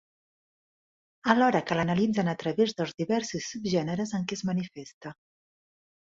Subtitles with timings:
[1.33, 5.13] Alhora que l’analitzen a través dels diversos subgèneres en què es manifesta.